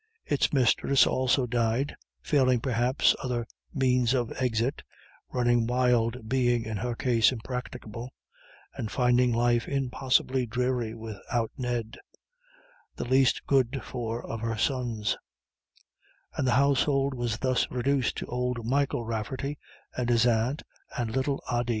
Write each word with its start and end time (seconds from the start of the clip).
Its 0.25 0.51
mistress 0.51 1.05
also 1.05 1.45
died, 1.45 1.95
failing, 2.23 2.59
perhaps, 2.59 3.13
other 3.21 3.45
means 3.71 4.15
of 4.15 4.31
exit 4.41 4.81
running 5.31 5.67
wild 5.67 6.27
being 6.27 6.65
in 6.65 6.77
her 6.77 6.95
case 6.95 7.31
impracticable 7.31 8.11
and 8.73 8.89
finding 8.89 9.31
life 9.31 9.67
impossibly 9.67 10.47
dreary 10.47 10.95
without 10.95 11.51
Ned, 11.55 11.99
the 12.95 13.05
least 13.05 13.45
good 13.45 13.81
for 13.83 14.25
of 14.25 14.39
her 14.41 14.57
sons; 14.57 15.17
and 16.35 16.47
the 16.47 16.55
household 16.57 17.13
was 17.13 17.37
thus 17.37 17.69
reduced 17.69 18.17
to 18.17 18.25
old 18.25 18.65
Michael 18.65 19.05
Rafferty, 19.05 19.59
and 19.95 20.09
his 20.09 20.25
aunt, 20.25 20.63
and 20.97 21.11
little 21.15 21.43
Ody. 21.47 21.69